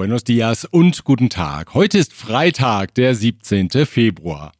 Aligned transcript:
Buenos 0.00 0.24
dias 0.24 0.64
und 0.64 1.04
guten 1.04 1.28
Tag. 1.28 1.74
Heute 1.74 1.98
ist 1.98 2.14
Freitag, 2.14 2.94
der 2.94 3.14
17. 3.14 3.68
Februar. 3.84 4.52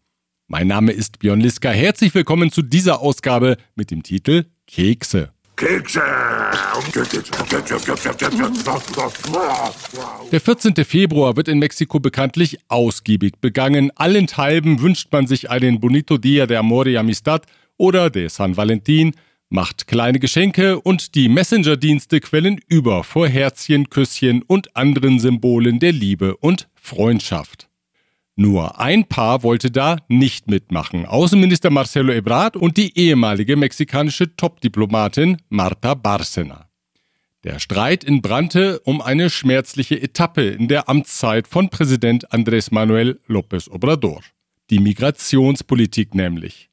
Mein 0.49 0.67
Name 0.67 0.93
ist 0.93 1.19
Björn 1.19 1.41
Liska. 1.41 1.71
Herzlich 1.71 2.15
willkommen 2.15 2.53
zu 2.53 2.61
dieser 2.61 3.01
Ausgabe 3.01 3.57
mit 3.75 3.91
dem 3.91 4.03
Titel 4.03 4.45
Kekse. 4.67 5.31
Kekse! 5.57 6.03
Der 10.31 10.41
14. 10.43 10.75
Februar 10.85 11.37
wird 11.39 11.49
in 11.49 11.59
Mexiko 11.59 12.01
bekanntlich 12.01 12.59
ausgiebig 12.69 13.41
begangen. 13.41 13.91
Allenthalben 13.95 14.83
wünscht 14.83 15.11
man 15.11 15.27
sich 15.27 15.49
einen 15.49 15.81
Bonito 15.81 16.19
Dia 16.19 16.45
de 16.45 16.59
Amor 16.59 16.85
y 16.87 16.99
Amistad 16.99 17.47
oder 17.79 18.11
de 18.11 18.29
San 18.29 18.59
Valentin– 18.59 19.15
macht 19.51 19.87
kleine 19.87 20.19
Geschenke 20.21 20.81
und 20.81 21.15
die 21.15 21.29
Messenger-Dienste 21.29 22.21
quellen 22.21 22.61
über 22.69 23.05
vor 23.05 23.29
Herzchen, 23.29 23.91
Küsschen 23.91 24.43
und 24.43 24.75
anderen 24.77 25.19
Symbolen 25.19 25.81
der 25.81 25.93
Liebe 25.93 26.37
und 26.37 26.69
Freundschaft. 26.75 27.69
Nur 28.37 28.81
ein 28.81 29.05
Paar 29.05 29.43
wollte 29.43 29.71
da 29.71 29.99
nicht 30.09 30.49
mitmachen. 30.49 31.05
Außenminister 31.05 31.69
Marcelo 31.69 32.13
Ebrard 32.13 32.57
und 32.57 32.79
die 32.79 32.97
ehemalige 32.97 33.57
mexikanische 33.57 34.35
Top-Diplomatin 34.35 35.37
Marta 35.51 35.93
Bárcena. 35.93 36.65
Der 37.45 37.59
Streit 37.59 38.05
entbrannte 38.05 38.81
um 38.81 39.03
eine 39.03 39.29
schmerzliche 39.29 40.01
Etappe 40.01 40.43
in 40.43 40.69
der 40.69 40.89
Amtszeit 40.89 41.49
von 41.49 41.69
Präsident 41.69 42.31
Andrés 42.33 42.73
Manuel 42.73 43.21
López 43.29 43.69
Obrador. 43.71 44.23
Die 44.71 44.79
Migrationspolitik 44.79 46.15
nämlich. 46.15 46.70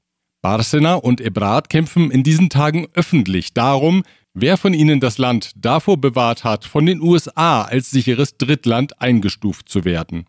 Barcena 0.48 0.94
und 0.94 1.20
Ebrard 1.20 1.70
kämpfen 1.70 2.10
in 2.10 2.24
diesen 2.24 2.48
Tagen 2.48 2.88
öffentlich 2.94 3.54
darum, 3.54 4.04
wer 4.34 4.56
von 4.56 4.74
ihnen 4.74 5.02
das 5.02 5.18
Land 5.18 5.52
davor 5.58 5.98
bewahrt 5.98 6.46
hat, 6.46 6.64
von 6.64 6.86
den 6.86 7.02
USA 7.02 7.64
als 7.64 7.92
sicheres 7.92 8.38
Drittland 8.38 9.02
eingestuft 9.02 9.68
zu 9.68 9.84
werden. 9.84 10.26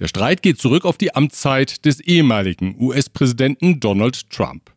Der 0.00 0.08
Streit 0.08 0.42
geht 0.42 0.58
zurück 0.58 0.84
auf 0.84 0.98
die 0.98 1.14
Amtszeit 1.14 1.86
des 1.86 2.00
ehemaligen 2.00 2.76
US-Präsidenten 2.78 3.80
Donald 3.80 4.28
Trump. 4.28 4.70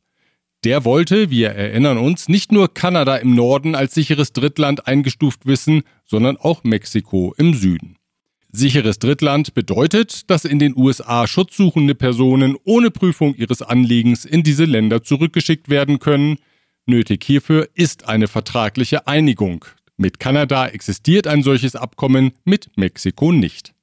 Der 0.63 0.85
wollte, 0.85 1.29
wir 1.29 1.49
erinnern 1.49 1.97
uns, 1.97 2.29
nicht 2.29 2.53
nur 2.53 2.73
Kanada 2.73 3.17
im 3.17 3.35
Norden 3.35 3.75
als 3.75 3.93
sicheres 3.93 4.31
Drittland 4.31 4.87
eingestuft 4.87 5.45
wissen, 5.45 5.83
sondern 6.05 6.37
auch 6.37 6.63
Mexiko 6.63 7.35
im 7.37 7.55
Süden. 7.55 7.94
Sicheres 8.57 8.99
Drittland 8.99 9.53
bedeutet, 9.53 10.29
dass 10.29 10.45
in 10.45 10.59
den 10.59 10.77
USA 10.77 11.27
schutzsuchende 11.27 11.93
Personen 11.93 12.55
ohne 12.63 12.89
Prüfung 12.89 13.35
ihres 13.35 13.61
Anliegens 13.61 14.23
in 14.23 14.43
diese 14.43 14.65
Länder 14.65 15.03
zurückgeschickt 15.03 15.69
werden 15.69 15.99
können. 15.99 16.37
Nötig 16.85 17.23
hierfür 17.23 17.67
ist 17.73 18.07
eine 18.07 18.27
vertragliche 18.27 19.07
Einigung. 19.07 19.65
Mit 19.97 20.19
Kanada 20.19 20.67
existiert 20.67 21.27
ein 21.27 21.43
solches 21.43 21.75
Abkommen, 21.75 22.31
mit 22.45 22.69
Mexiko 22.77 23.31
nicht. 23.31 23.73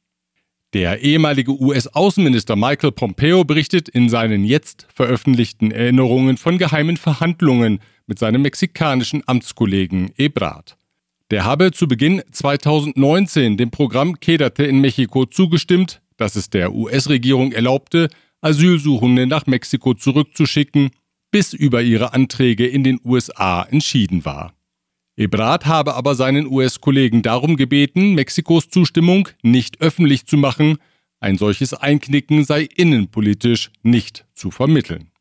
Der 0.73 1.01
ehemalige 1.01 1.53
US-Außenminister 1.53 2.57
Michael 2.57 2.93
Pompeo 2.93 3.45
berichtet 3.45 3.91
in 3.91 4.09
seinen 4.09 4.43
jetzt 4.43 4.87
veröffentlichten 4.95 5.71
Erinnerungen 5.71 6.39
von 6.39 6.57
geheimen 6.57 6.97
Verhandlungen 6.97 7.81
mit 8.07 8.19
seinem 8.19 8.41
mexikanischen 8.41 9.23
Amtskollegen 9.27 10.13
Ebrard. 10.17 10.79
Der 11.33 11.47
habe 11.47 11.71
zu 11.71 11.89
Beginn 11.89 12.21
2019 12.31 13.57
dem 13.57 13.71
Programm 13.71 14.17
Quédate 14.17 14.65
in 14.65 14.83
Mexiko 14.83 15.25
zugestimmt, 15.25 16.03
das 16.19 16.37
es 16.37 16.51
der 16.51 16.75
US-Regierung 16.75 17.53
erlaubte, 17.53 18.11
Asylsuchende 18.43 19.27
nach 19.27 19.47
Mexiko 19.47 19.95
zurückzuschicken, 19.95 20.91
bis 21.31 21.55
über 21.55 21.81
ihre 21.81 22.13
Anträge 22.13 22.67
in 22.67 22.85
den 22.85 23.01
USA 23.03 23.63
entschieden 23.63 24.27
war. 24.27 24.53
Ebrard 25.17 25.65
habe 25.65 25.95
aber 25.95 26.17
seinen 26.17 26.47
US-Kollegen 26.47 27.23
darum 27.23 27.57
gebeten, 27.57 28.13
Mexikos 28.13 28.69
Zustimmung 28.69 29.31
nicht 29.43 29.81
öffentlich 29.81 30.27
zu 30.27 30.37
machen, 30.37 30.77
ein 31.19 31.39
solches 31.39 31.73
Einknicken 31.73 32.45
sei 32.45 32.65
innenpolitisch 32.65 33.71
nicht 33.83 34.27
zu 34.35 34.51
vermitteln. 34.51 35.12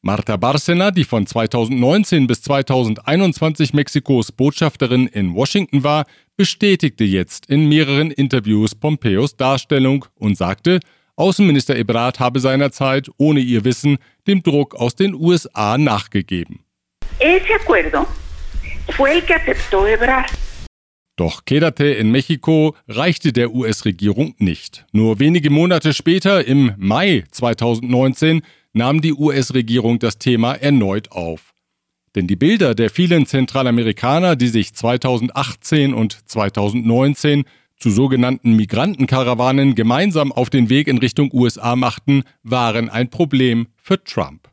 Marta 0.00 0.36
Bárcena, 0.36 0.92
die 0.92 1.04
von 1.04 1.26
2019 1.26 2.28
bis 2.28 2.42
2021 2.42 3.74
Mexikos 3.74 4.30
Botschafterin 4.30 5.08
in 5.08 5.34
Washington 5.34 5.82
war, 5.82 6.06
bestätigte 6.36 7.02
jetzt 7.02 7.46
in 7.46 7.68
mehreren 7.68 8.12
Interviews 8.12 8.76
Pompeos 8.76 9.36
Darstellung 9.36 10.04
und 10.14 10.36
sagte, 10.36 10.78
Außenminister 11.16 11.74
Ebrard 11.74 12.20
habe 12.20 12.38
seinerzeit 12.38 13.10
ohne 13.16 13.40
ihr 13.40 13.64
Wissen 13.64 13.98
dem 14.28 14.40
Druck 14.44 14.76
aus 14.76 14.94
den 14.94 15.14
USA 15.14 15.76
nachgegeben. 15.76 16.60
Doch 21.16 21.44
Quédate 21.44 21.94
in 21.94 22.12
Mexiko 22.12 22.76
reichte 22.86 23.32
der 23.32 23.52
US-Regierung 23.52 24.36
nicht. 24.38 24.86
Nur 24.92 25.18
wenige 25.18 25.50
Monate 25.50 25.92
später, 25.92 26.46
im 26.46 26.72
Mai 26.76 27.24
2019, 27.32 28.42
nahm 28.78 29.02
die 29.02 29.12
US-Regierung 29.12 29.98
das 29.98 30.16
Thema 30.16 30.54
erneut 30.54 31.12
auf. 31.12 31.52
Denn 32.14 32.26
die 32.26 32.36
Bilder 32.36 32.74
der 32.74 32.88
vielen 32.88 33.26
Zentralamerikaner, 33.26 34.34
die 34.34 34.48
sich 34.48 34.72
2018 34.72 35.92
und 35.92 36.18
2019 36.30 37.44
zu 37.76 37.90
sogenannten 37.90 38.54
Migrantenkarawanen 38.54 39.74
gemeinsam 39.74 40.32
auf 40.32 40.48
den 40.48 40.70
Weg 40.70 40.88
in 40.88 40.98
Richtung 40.98 41.30
USA 41.32 41.76
machten, 41.76 42.22
waren 42.42 42.88
ein 42.88 43.10
Problem 43.10 43.68
für 43.76 44.02
Trump. 44.02 44.48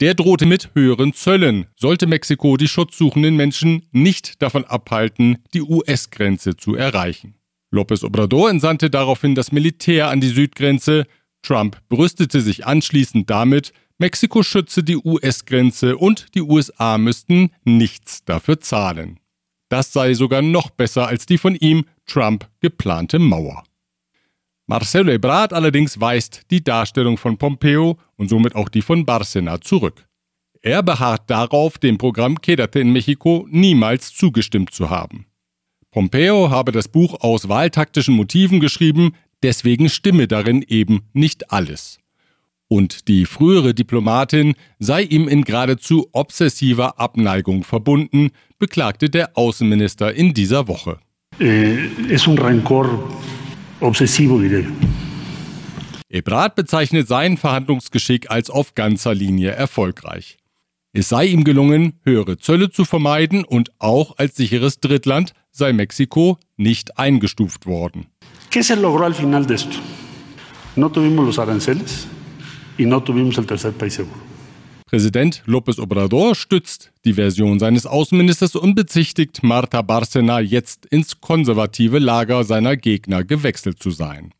Der 0.00 0.14
drohte 0.14 0.46
mit 0.46 0.70
höheren 0.74 1.12
Zöllen, 1.12 1.66
sollte 1.74 2.06
Mexiko 2.06 2.56
die 2.56 2.68
schutzsuchenden 2.68 3.34
Menschen 3.34 3.88
nicht 3.92 4.42
davon 4.42 4.64
abhalten, 4.64 5.38
die 5.54 5.62
US-Grenze 5.62 6.56
zu 6.56 6.74
erreichen. 6.74 7.34
López 7.72 8.04
Obrador 8.04 8.50
entsandte 8.50 8.90
daraufhin 8.90 9.34
das 9.34 9.52
Militär 9.52 10.08
an 10.08 10.20
die 10.20 10.28
Südgrenze, 10.28 11.06
Trump 11.46 11.80
brüstete 11.88 12.40
sich 12.40 12.66
anschließend 12.66 13.30
damit, 13.30 13.72
Mexiko 13.98 14.42
schütze 14.42 14.82
die 14.82 14.96
US-Grenze 14.96 15.96
und 15.96 16.34
die 16.34 16.42
USA 16.42 16.98
müssten 16.98 17.50
nichts 17.64 18.24
dafür 18.24 18.60
zahlen. 18.60 19.20
Das 19.68 19.92
sei 19.92 20.14
sogar 20.14 20.42
noch 20.42 20.70
besser 20.70 21.06
als 21.06 21.24
die 21.24 21.38
von 21.38 21.54
ihm, 21.54 21.84
Trump, 22.04 22.48
geplante 22.60 23.18
Mauer. 23.18 23.62
Marcelo 24.66 25.12
Ebrard 25.12 25.52
allerdings 25.52 26.00
weist 26.00 26.42
die 26.50 26.64
Darstellung 26.64 27.16
von 27.16 27.38
Pompeo 27.38 27.96
und 28.16 28.28
somit 28.28 28.56
auch 28.56 28.68
die 28.68 28.82
von 28.82 29.06
Barcena 29.06 29.60
zurück. 29.60 30.04
Er 30.62 30.82
beharrt 30.82 31.30
darauf, 31.30 31.78
dem 31.78 31.96
Programm 31.96 32.38
Quédate 32.38 32.80
in 32.80 32.92
Mexiko 32.92 33.46
niemals 33.48 34.12
zugestimmt 34.12 34.72
zu 34.72 34.90
haben. 34.90 35.26
Pompeo 35.92 36.50
habe 36.50 36.72
das 36.72 36.88
Buch 36.88 37.20
aus 37.20 37.48
wahltaktischen 37.48 38.14
Motiven 38.14 38.60
geschrieben, 38.60 39.14
deswegen 39.42 39.88
stimme 39.88 40.28
darin 40.28 40.62
eben 40.62 41.02
nicht 41.12 41.52
alles. 41.52 41.98
Und 42.68 43.06
die 43.08 43.26
frühere 43.26 43.74
Diplomatin 43.74 44.54
sei 44.78 45.02
ihm 45.02 45.28
in 45.28 45.44
geradezu 45.44 46.08
obsessiver 46.12 46.98
Abneigung 46.98 47.62
verbunden, 47.62 48.30
beklagte 48.58 49.08
der 49.08 49.36
Außenminister 49.36 50.14
in 50.14 50.34
dieser 50.34 50.66
Woche. 50.66 50.98
Eh, 51.38 51.78
es 52.10 52.26
un 52.26 52.38
rencor 52.38 52.88
obsesivo, 53.80 54.38
diré. 54.38 54.64
Ebrard 56.08 56.54
bezeichnet 56.54 57.08
sein 57.08 57.36
Verhandlungsgeschick 57.36 58.30
als 58.30 58.48
auf 58.48 58.74
ganzer 58.74 59.14
Linie 59.14 59.50
erfolgreich. 59.50 60.38
Es 60.92 61.10
sei 61.10 61.26
ihm 61.26 61.44
gelungen, 61.44 62.00
höhere 62.04 62.38
Zölle 62.38 62.70
zu 62.70 62.84
vermeiden 62.84 63.44
und 63.44 63.70
auch 63.78 64.16
als 64.16 64.36
sicheres 64.36 64.80
Drittland 64.80 65.34
sei 65.56 65.72
Mexiko 65.72 66.38
nicht 66.56 66.98
eingestuft 66.98 67.66
worden. 67.66 68.06
¿Qué 68.50 68.62
se 68.62 68.76
logró 68.76 69.04
al 69.04 69.14
final 69.14 69.46
de 69.46 69.54
esto? 69.54 69.78
No 70.76 70.90
tuvimos 70.90 71.26
los 71.26 71.38
aranceles 71.38 72.06
y 72.78 72.84
no 72.84 73.02
tuvimos 73.02 73.38
el 73.38 73.46
tercer 73.46 73.72
país 73.72 73.94
seguro. 73.94 74.26
Präsident 74.88 75.42
López 75.46 75.80
Obrador 75.80 76.36
stützt 76.36 76.92
die 77.04 77.14
Version 77.14 77.58
seines 77.58 77.86
Außenministers 77.86 78.54
und 78.54 78.76
bezichtigt 78.76 79.42
Marta 79.42 79.80
Bárcena 79.80 80.40
jetzt 80.40 80.86
ins 80.86 81.20
konservative 81.20 81.98
Lager 81.98 82.44
seiner 82.44 82.76
Gegner 82.76 83.24
gewechselt 83.24 83.82
zu 83.82 83.90
sein. 83.90 84.32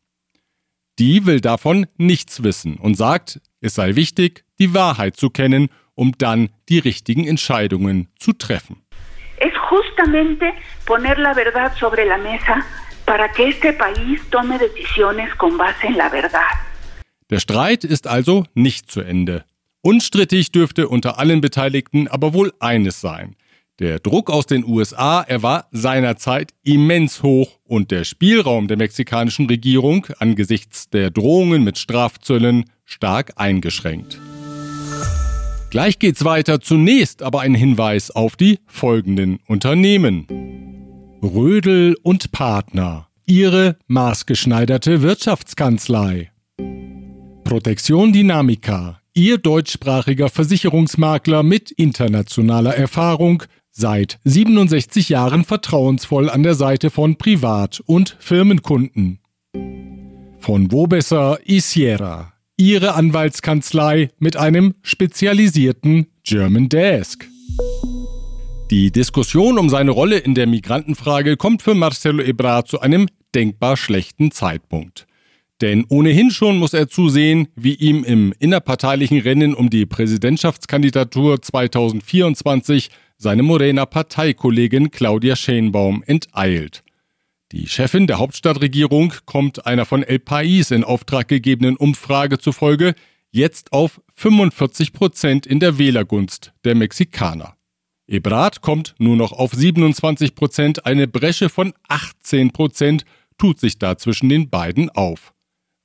Die 0.99 1.25
will 1.25 1.41
davon 1.41 1.85
nichts 1.97 2.43
wissen 2.43 2.77
und 2.77 2.95
sagt, 2.95 3.41
es 3.59 3.75
sei 3.75 3.95
wichtig, 3.95 4.45
die 4.57 4.73
Wahrheit 4.73 5.17
zu 5.17 5.29
kennen, 5.29 5.67
um 5.95 6.13
dann 6.17 6.49
die 6.69 6.79
richtigen 6.79 7.27
Entscheidungen 7.27 8.07
zu 8.17 8.31
treffen. 8.31 8.77
Es 9.37 9.53
justamente 9.69 10.53
poner 10.85 11.17
la 11.19 11.33
verdad 11.33 11.75
sobre 11.77 12.05
la 12.05 12.17
mesa 12.17 12.65
para 13.05 13.31
que 13.31 13.49
este 13.49 13.73
país 13.73 14.21
tome 14.29 14.57
decisiones 14.57 15.33
con 15.35 15.57
base 15.57 15.87
en 15.87 15.97
la 15.97 16.09
verdad. 16.09 16.51
Der 17.29 17.39
Streit 17.39 17.83
ist 17.83 18.07
also 18.07 18.45
nicht 18.53 18.91
zu 18.91 19.01
Ende. 19.01 19.43
Unstrittig 19.81 20.51
dürfte 20.51 20.87
unter 20.89 21.19
allen 21.19 21.41
Beteiligten 21.41 22.07
aber 22.07 22.33
wohl 22.33 22.53
eines 22.59 22.99
sein. 23.01 23.35
Der 23.79 23.99
Druck 23.99 24.31
aus 24.31 24.47
den 24.47 24.65
USA, 24.65 25.21
er 25.21 25.43
war 25.43 25.67
seinerzeit 25.71 26.51
immens 26.63 27.21
hoch 27.21 27.59
und 27.63 27.91
der 27.91 28.05
Spielraum 28.05 28.67
der 28.67 28.77
mexikanischen 28.77 29.45
Regierung 29.45 30.07
angesichts 30.17 30.89
der 30.89 31.11
Drohungen 31.11 31.63
mit 31.63 31.77
Strafzöllen 31.77 32.65
stark 32.85 33.33
eingeschränkt. 33.35 34.19
Gleich 35.69 35.99
geht's 35.99 36.23
weiter, 36.23 36.61
zunächst 36.61 37.21
aber 37.21 37.41
ein 37.41 37.53
Hinweis 37.53 38.09
auf 38.11 38.35
die 38.35 38.59
folgenden 38.67 39.39
Unternehmen. 39.47 40.27
Rödel 41.21 41.97
und 42.03 42.31
Partner. 42.31 43.07
Ihre 43.25 43.77
maßgeschneiderte 43.87 45.01
Wirtschaftskanzlei. 45.01 46.31
Protection 47.43 48.13
Dynamica, 48.13 49.01
Ihr 49.13 49.39
deutschsprachiger 49.39 50.29
Versicherungsmakler 50.29 51.41
mit 51.41 51.71
internationaler 51.71 52.75
Erfahrung, 52.75 53.43
seit 53.71 54.19
67 54.23 55.09
Jahren 55.09 55.43
vertrauensvoll 55.43 56.29
an 56.29 56.43
der 56.43 56.53
Seite 56.53 56.91
von 56.91 57.17
Privat- 57.17 57.81
und 57.85 58.15
Firmenkunden. 58.19 59.19
Von 60.37 60.71
Wobesser 60.71 61.39
Isiera, 61.45 62.31
Ihre 62.59 62.95
Anwaltskanzlei 62.95 64.09
mit 64.17 64.35
einem 64.35 64.73
spezialisierten 64.81 66.07
German 66.23 66.69
Desk. 66.69 67.27
Die 68.71 68.91
Diskussion 68.91 69.59
um 69.59 69.69
seine 69.69 69.91
Rolle 69.91 70.17
in 70.17 70.33
der 70.33 70.47
Migrantenfrage 70.47 71.37
kommt 71.37 71.61
für 71.61 71.75
Marcelo 71.75 72.23
Ebrard 72.23 72.67
zu 72.67 72.81
einem 72.81 73.09
denkbar 73.35 73.77
schlechten 73.77 74.31
Zeitpunkt. 74.31 75.05
Denn 75.61 75.85
ohnehin 75.89 76.31
schon 76.31 76.57
muss 76.57 76.73
er 76.73 76.87
zusehen, 76.87 77.47
wie 77.55 77.75
ihm 77.75 78.03
im 78.03 78.33
innerparteilichen 78.39 79.19
Rennen 79.19 79.53
um 79.53 79.69
die 79.69 79.85
Präsidentschaftskandidatur 79.85 81.39
2024 81.39 82.89
seine 83.17 83.43
Morena-Parteikollegin 83.43 84.89
Claudia 84.89 85.35
Schenbaum 85.35 86.03
enteilt. 86.07 86.83
Die 87.53 87.67
Chefin 87.67 88.07
der 88.07 88.19
Hauptstadtregierung 88.19 89.13
kommt 89.25 89.65
einer 89.65 89.85
von 89.85 90.03
El 90.03 90.17
País 90.17 90.75
in 90.75 90.83
Auftrag 90.83 91.29
gegebenen 91.29 91.77
Umfrage 91.77 92.39
zufolge 92.39 92.93
jetzt 93.31 93.71
auf 93.71 94.01
45 94.15 94.91
Prozent 94.91 95.45
in 95.45 95.61
der 95.61 95.77
Wählergunst 95.77 96.51
der 96.65 96.75
Mexikaner. 96.75 97.55
Ebrard 98.05 98.59
kommt 98.59 98.95
nur 98.99 99.15
noch 99.15 99.31
auf 99.31 99.53
27 99.53 100.35
Prozent, 100.35 100.85
eine 100.85 101.07
Bresche 101.07 101.47
von 101.47 101.73
18 101.87 102.51
Prozent 102.51 103.05
tut 103.37 103.61
sich 103.61 103.79
da 103.79 103.97
zwischen 103.97 104.27
den 104.27 104.49
beiden 104.49 104.89
auf. 104.89 105.33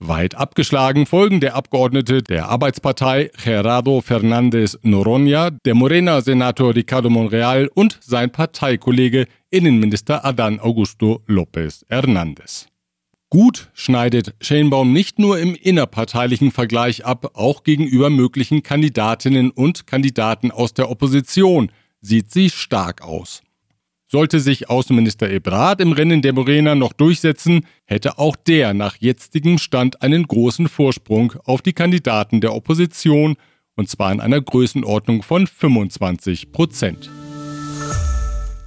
Weit 0.08 0.34
abgeschlagen 0.34 1.06
folgen 1.06 1.38
der 1.38 1.54
Abgeordnete 1.54 2.22
der 2.22 2.48
Arbeitspartei 2.48 3.30
Gerardo 3.44 3.98
Fernández 3.98 4.76
Noronha, 4.82 5.50
der 5.50 5.74
Morena-Senator 5.74 6.74
Ricardo 6.74 7.08
Monreal 7.08 7.68
und 7.72 7.98
sein 8.02 8.32
Parteikollege 8.32 9.26
Innenminister 9.50 10.24
Adán 10.24 10.58
Augusto 10.58 11.22
López 11.28 11.84
Hernández. 11.88 12.66
Gut 13.30 13.70
schneidet 13.74 14.34
Schenbaum 14.40 14.92
nicht 14.92 15.20
nur 15.20 15.38
im 15.38 15.54
innerparteilichen 15.54 16.50
Vergleich 16.50 17.04
ab, 17.04 17.30
auch 17.34 17.62
gegenüber 17.62 18.10
möglichen 18.10 18.64
Kandidatinnen 18.64 19.52
und 19.52 19.86
Kandidaten 19.86 20.50
aus 20.50 20.74
der 20.74 20.90
Opposition 20.90 21.70
sieht 22.00 22.32
sie 22.32 22.50
stark 22.50 23.02
aus. 23.02 23.42
Sollte 24.14 24.40
sich 24.40 24.68
Außenminister 24.68 25.30
Ebrard 25.30 25.80
im 25.80 25.92
Rennen 25.92 26.20
der 26.20 26.34
Morena 26.34 26.74
noch 26.74 26.92
durchsetzen, 26.92 27.64
hätte 27.86 28.18
auch 28.18 28.36
der 28.36 28.74
nach 28.74 28.96
jetzigem 28.96 29.56
Stand 29.56 30.02
einen 30.02 30.24
großen 30.24 30.68
Vorsprung 30.68 31.32
auf 31.44 31.62
die 31.62 31.72
Kandidaten 31.72 32.42
der 32.42 32.54
Opposition, 32.54 33.36
und 33.74 33.88
zwar 33.88 34.12
in 34.12 34.20
einer 34.20 34.42
Größenordnung 34.42 35.22
von 35.22 35.46
25 35.46 36.52
Prozent. 36.52 37.10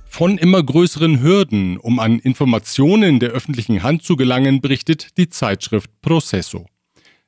Von 0.08 0.40
immer 0.40 0.64
größeren 0.64 1.22
Hürden, 1.22 1.78
um 1.78 2.00
an 2.00 2.18
Informationen 2.18 3.20
der 3.20 3.30
öffentlichen 3.30 3.84
Hand 3.84 4.02
zu 4.02 4.16
gelangen, 4.16 4.62
berichtet 4.62 5.16
die 5.18 5.30
Zeitschrift 5.30 5.92
Processo. 6.02 6.66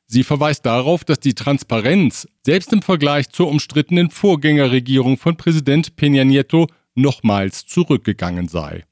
Sie 0.07 0.23
verweist 0.23 0.65
darauf, 0.65 1.03
dass 1.03 1.19
die 1.19 1.35
Transparenz 1.35 2.27
selbst 2.43 2.73
im 2.73 2.81
Vergleich 2.81 3.29
zur 3.29 3.47
umstrittenen 3.47 4.09
Vorgängerregierung 4.09 5.19
von 5.19 5.37
Präsident 5.37 5.93
Peña 5.97 6.23
Nieto 6.23 6.65
nochmals 6.97 7.65
zurückgegangen 7.65 8.47
sei. 8.47 8.83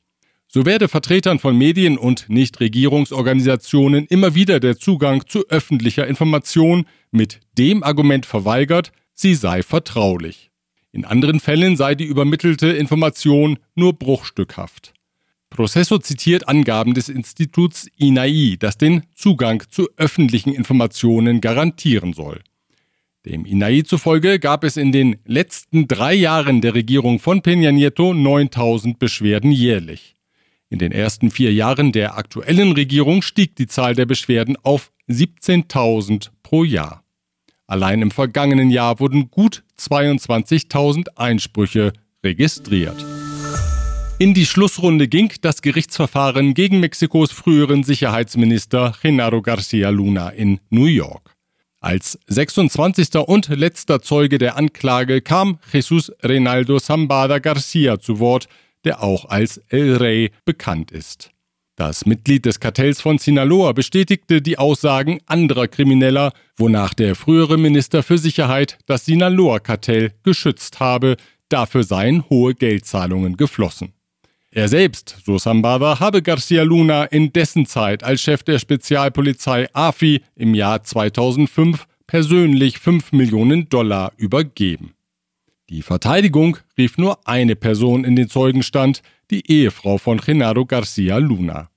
So 0.48 0.66
werde 0.66 0.88
Vertretern 0.88 1.40
von 1.40 1.57
Medien 1.57 1.98
und 1.98 2.30
Nichtregierungsorganisationen 2.30 4.06
immer 4.06 4.36
wieder 4.36 4.62
der 4.62 4.78
Zugang 4.78 5.28
zu 5.28 5.46
öffentlicher 5.50 6.07
Information 6.07 6.86
mit 7.12 7.42
dem 7.57 7.84
Argument 7.84 8.25
verweigert, 8.25 8.94
sie 9.13 9.36
sei 9.36 9.63
vertraulich. 9.63 10.52
In 10.94 11.04
anderen 11.04 11.42
Fällen 11.42 11.75
sei 11.75 11.94
die 11.96 12.06
übermittelte 12.06 12.68
Information 12.68 13.60
nur 13.75 14.00
bruchstückhaft. 14.00 14.94
Processo 15.50 15.98
zitiert 15.98 16.48
Angaben 16.48 16.94
des 16.94 17.10
Instituts 17.10 17.90
INAI, 17.98 18.56
das 18.58 18.78
den 18.78 19.04
Zugang 19.13 19.63
zu 19.69 19.90
öffentlichen 19.98 20.54
Informationen 20.54 21.42
garantieren 21.42 22.13
soll. 22.13 22.42
Dem 23.25 23.44
INAI 23.45 23.81
zufolge 23.81 24.38
gab 24.38 24.63
es 24.63 24.77
in 24.77 24.92
den 24.92 25.16
letzten 25.25 25.88
drei 25.88 26.13
Jahren 26.13 26.62
der 26.62 26.75
Regierung 26.75 27.19
von 27.19 27.42
Peña 27.42 27.72
Nieto 27.72 28.13
9000 28.13 29.00
Beschwerden 29.00 29.51
jährlich. 29.51 30.16
In 30.69 30.77
den 30.77 30.92
ersten 30.92 31.31
vier 31.31 31.51
Jahren 31.51 31.92
der 31.92 32.18
aktuellen 32.19 32.74
Regierung 32.74 33.24
stieg 33.24 33.56
die 33.56 33.66
Zahl 33.66 33.95
der 33.95 34.06
Beschwerden 34.06 34.57
auf 34.62 34.92
17.000 35.10 36.30
pro 36.44 36.63
Jahr. 36.63 37.04
Allein 37.66 38.04
im 38.04 38.12
vergangenen 38.12 38.69
Jahr 38.69 39.00
wurden 39.00 39.31
gut 39.31 39.63
22.000 39.80 41.16
Einsprüche 41.16 41.94
registriert. 42.24 43.04
In 44.19 44.36
die 44.36 44.45
Schlussrunde 44.45 45.07
ging 45.07 45.33
das 45.42 45.63
Gerichtsverfahren 45.63 46.54
gegen 46.54 46.80
Mexikos 46.80 47.31
früheren 47.31 47.83
Sicherheitsminister 47.83 48.94
Genaro 49.01 49.39
García 49.39 49.89
Luna 49.89 50.30
in 50.30 50.60
New 50.69 50.86
York. 50.86 51.35
Als 51.86 52.18
26. 52.26 53.16
und 53.28 53.48
letzter 53.48 54.02
Zeuge 54.02 54.40
der 54.40 54.58
Anklage 54.58 55.22
kam 55.22 55.60
Jesus 55.72 56.12
Reinaldo 56.24 56.80
Zambada 56.80 57.38
Garcia 57.38 58.00
zu 58.00 58.18
Wort, 58.18 58.48
der 58.86 59.04
auch 59.04 59.26
als 59.26 59.62
El 59.70 59.98
Rey 59.98 60.32
bekannt 60.46 60.90
ist. 60.92 61.30
Das 61.76 62.08
Mitglied 62.08 62.48
des 62.48 62.60
Kartells 62.60 63.02
von 63.02 63.20
Sinaloa 63.20 63.72
bestätigte 63.74 64.42
die 64.42 64.58
Aussagen 64.58 65.20
anderer 65.28 65.68
Krimineller, 65.68 66.32
wonach 66.58 66.96
der 66.96 67.14
frühere 67.14 67.60
Minister 67.60 68.02
für 68.02 68.18
Sicherheit 68.18 68.80
das 68.88 69.06
Sinaloa-Kartell 69.06 70.14
geschützt 70.24 70.80
habe, 70.80 71.18
dafür 71.50 71.84
seien 71.84 72.28
hohe 72.32 72.56
Geldzahlungen 72.56 73.38
geflossen. 73.38 73.94
Er 74.56 74.69
selbst, 74.69 75.18
so 75.25 75.38
Sambada, 75.38 76.00
habe 76.00 76.22
Garcia 76.22 76.63
Luna 76.63 77.04
in 77.04 77.34
dessen 77.34 77.66
Zeit 77.66 78.06
als 78.06 78.22
Chef 78.22 78.42
der 78.42 78.57
Spezialpolizei 78.57 79.68
AFI 79.74 80.22
im 80.34 80.56
Jahr 80.56 80.81
2005 80.81 81.86
persönlich 82.07 82.80
5 82.80 83.12
Millionen 83.12 83.68
Dollar 83.68 84.13
übergeben. 84.16 84.94
Die 85.69 85.81
Verteidigung 85.81 86.57
rief 86.78 86.98
nur 86.98 87.28
eine 87.28 87.57
Person 87.57 88.06
in 88.06 88.16
den 88.16 88.30
Zeugenstand, 88.30 89.02
die 89.30 89.46
Ehefrau 89.52 89.98
von 89.98 90.19
Genaro 90.19 90.65
Garcia 90.65 91.18
Luna. 91.18 91.70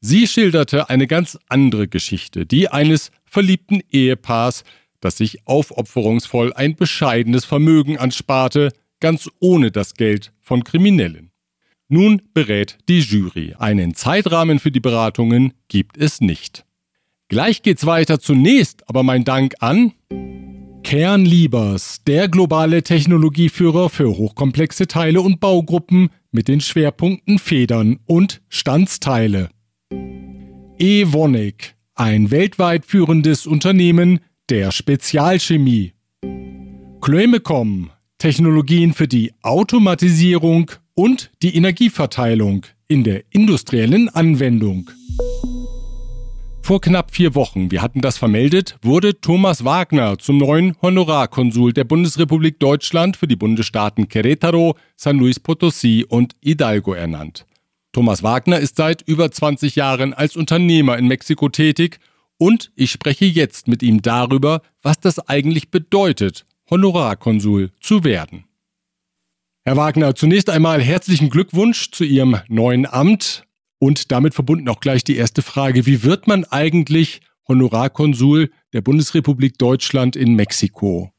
Sie 0.00 0.26
schilderte 0.26 0.90
eine 0.90 1.06
ganz 1.06 1.38
andere 1.48 1.88
Geschichte, 1.88 2.44
die 2.44 2.68
eines 2.68 3.12
verliebten 3.24 3.80
Ehepaars, 3.90 4.64
das 5.00 5.16
sich 5.16 5.46
aufopferungsvoll 5.46 6.52
ein 6.52 6.76
bescheidenes 6.76 7.46
Vermögen 7.46 7.96
ansparte, 7.96 8.74
ganz 9.00 9.30
ohne 9.38 9.70
das 9.70 9.94
Geld 9.94 10.34
von 10.38 10.64
Kriminellen. 10.64 11.29
Nun 11.92 12.22
berät 12.34 12.78
die 12.88 13.00
Jury. 13.00 13.56
Einen 13.58 13.94
Zeitrahmen 13.94 14.60
für 14.60 14.70
die 14.70 14.78
Beratungen 14.78 15.54
gibt 15.66 15.98
es 15.98 16.20
nicht. 16.20 16.64
Gleich 17.28 17.62
geht's 17.62 17.84
weiter. 17.84 18.20
Zunächst 18.20 18.88
aber 18.88 19.02
mein 19.02 19.24
Dank 19.24 19.56
an 19.58 19.92
Kern 20.84 21.24
Liebers, 21.24 22.02
der 22.06 22.28
globale 22.28 22.84
Technologieführer 22.84 23.90
für 23.90 24.16
hochkomplexe 24.16 24.86
Teile 24.86 25.20
und 25.20 25.40
Baugruppen 25.40 26.10
mit 26.30 26.46
den 26.46 26.60
Schwerpunkten 26.60 27.40
Federn 27.40 27.98
und 28.06 28.40
Standsteile. 28.48 29.50
Evonik, 30.78 31.74
ein 31.96 32.30
weltweit 32.30 32.86
führendes 32.86 33.48
Unternehmen 33.48 34.20
der 34.48 34.70
Spezialchemie. 34.70 35.92
Chloemecom, 37.00 37.90
Technologien 38.18 38.92
für 38.92 39.08
die 39.08 39.32
Automatisierung 39.42 40.70
und 40.94 41.30
die 41.42 41.56
Energieverteilung 41.56 42.66
in 42.88 43.04
der 43.04 43.22
industriellen 43.30 44.08
Anwendung. 44.08 44.90
Vor 46.62 46.80
knapp 46.80 47.12
vier 47.12 47.34
Wochen, 47.34 47.70
wir 47.70 47.82
hatten 47.82 48.00
das 48.00 48.16
vermeldet, 48.16 48.76
wurde 48.82 49.20
Thomas 49.20 49.64
Wagner 49.64 50.18
zum 50.18 50.38
neuen 50.38 50.76
Honorarkonsul 50.80 51.72
der 51.72 51.84
Bundesrepublik 51.84 52.60
Deutschland 52.60 53.16
für 53.16 53.26
die 53.26 53.34
Bundesstaaten 53.34 54.06
Querétaro, 54.06 54.76
San 54.94 55.18
Luis 55.18 55.40
Potosí 55.40 56.04
und 56.04 56.36
Hidalgo 56.40 56.92
ernannt. 56.92 57.46
Thomas 57.92 58.22
Wagner 58.22 58.60
ist 58.60 58.76
seit 58.76 59.02
über 59.02 59.32
20 59.32 59.74
Jahren 59.74 60.14
als 60.14 60.36
Unternehmer 60.36 60.96
in 60.96 61.08
Mexiko 61.08 61.48
tätig 61.48 61.98
und 62.38 62.70
ich 62.76 62.92
spreche 62.92 63.24
jetzt 63.24 63.66
mit 63.66 63.82
ihm 63.82 64.00
darüber, 64.00 64.62
was 64.80 65.00
das 65.00 65.18
eigentlich 65.28 65.70
bedeutet, 65.70 66.46
Honorarkonsul 66.70 67.70
zu 67.80 68.04
werden. 68.04 68.44
Herr 69.62 69.76
Wagner, 69.76 70.14
zunächst 70.14 70.48
einmal 70.48 70.80
herzlichen 70.80 71.28
Glückwunsch 71.28 71.90
zu 71.90 72.04
Ihrem 72.04 72.38
neuen 72.48 72.86
Amt 72.86 73.44
und 73.78 74.10
damit 74.10 74.34
verbunden 74.34 74.70
auch 74.70 74.80
gleich 74.80 75.04
die 75.04 75.16
erste 75.16 75.42
Frage. 75.42 75.84
Wie 75.84 76.02
wird 76.02 76.26
man 76.26 76.44
eigentlich 76.44 77.20
Honorarkonsul 77.46 78.50
der 78.72 78.80
Bundesrepublik 78.80 79.58
Deutschland 79.58 80.16
in 80.16 80.34
Mexiko? 80.34 81.12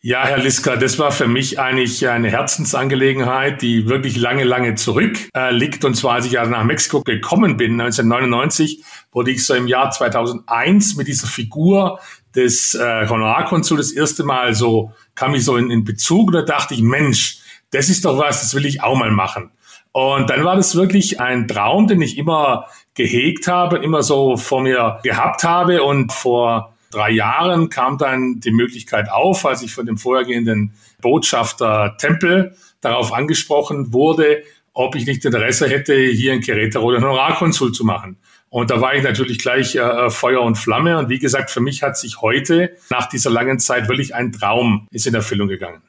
Ja, 0.00 0.24
Herr 0.24 0.38
Liska, 0.38 0.76
das 0.76 0.98
war 0.98 1.12
für 1.12 1.28
mich 1.28 1.58
eigentlich 1.58 2.08
eine 2.08 2.30
Herzensangelegenheit, 2.30 3.60
die 3.60 3.88
wirklich 3.88 4.16
lange, 4.16 4.44
lange 4.44 4.74
zurück 4.76 5.18
äh, 5.34 5.52
liegt. 5.52 5.84
Und 5.84 5.96
zwar, 5.96 6.14
als 6.14 6.26
ich 6.26 6.32
ja 6.32 6.46
nach 6.46 6.64
Mexiko 6.64 7.02
gekommen 7.02 7.58
bin, 7.58 7.72
1999, 7.72 8.84
wurde 9.12 9.32
ich 9.32 9.44
so 9.44 9.52
im 9.52 9.66
Jahr 9.66 9.90
2001 9.90 10.96
mit 10.96 11.08
dieser 11.08 11.26
Figur 11.26 12.00
des 12.34 12.74
äh, 12.74 13.06
Honorarkonsuls 13.06 13.88
das 13.88 13.92
erste 13.92 14.24
Mal 14.24 14.54
so, 14.54 14.92
kam 15.14 15.34
ich 15.34 15.44
so 15.44 15.56
in, 15.56 15.70
in 15.70 15.84
Bezug 15.84 16.28
und 16.28 16.34
da 16.34 16.42
dachte 16.42 16.72
ich, 16.72 16.80
Mensch, 16.80 17.40
das 17.70 17.88
ist 17.88 18.04
doch 18.04 18.18
was, 18.18 18.40
das 18.40 18.54
will 18.54 18.66
ich 18.66 18.82
auch 18.82 18.96
mal 18.96 19.10
machen. 19.10 19.50
Und 19.92 20.28
dann 20.28 20.44
war 20.44 20.56
das 20.56 20.76
wirklich 20.76 21.20
ein 21.20 21.48
Traum, 21.48 21.86
den 21.86 22.02
ich 22.02 22.18
immer 22.18 22.66
gehegt 22.94 23.48
habe, 23.48 23.78
immer 23.78 24.02
so 24.02 24.36
vor 24.36 24.60
mir 24.60 24.98
gehabt 25.02 25.42
habe 25.42 25.82
und 25.82 26.12
vor 26.12 26.74
drei 26.90 27.10
Jahren 27.10 27.70
kam 27.70 27.98
dann 27.98 28.40
die 28.40 28.50
Möglichkeit 28.50 29.10
auf, 29.10 29.44
als 29.46 29.62
ich 29.62 29.72
von 29.72 29.86
dem 29.86 29.96
vorhergehenden 29.96 30.74
Botschafter 31.00 31.96
Tempel 31.98 32.54
darauf 32.80 33.12
angesprochen 33.12 33.92
wurde, 33.92 34.42
ob 34.72 34.94
ich 34.94 35.06
nicht 35.06 35.24
Interesse 35.24 35.68
hätte, 35.68 35.94
hier 35.94 36.34
in 36.34 36.42
Querétaro 36.42 36.92
den 36.92 37.02
Honorarkonsul 37.02 37.72
zu 37.72 37.84
machen. 37.84 38.18
Und 38.50 38.70
da 38.70 38.80
war 38.80 38.94
ich 38.94 39.02
natürlich 39.02 39.38
gleich 39.38 39.74
äh, 39.74 40.10
Feuer 40.10 40.42
und 40.42 40.56
Flamme. 40.56 40.98
Und 40.98 41.08
wie 41.08 41.18
gesagt, 41.18 41.50
für 41.50 41.60
mich 41.60 41.82
hat 41.82 41.96
sich 41.96 42.20
heute 42.20 42.76
nach 42.90 43.08
dieser 43.08 43.30
langen 43.30 43.58
Zeit 43.58 43.88
wirklich 43.88 44.14
ein 44.14 44.32
Traum 44.32 44.86
ist 44.90 45.06
in 45.06 45.14
Erfüllung 45.14 45.48
gegangen. 45.48 45.82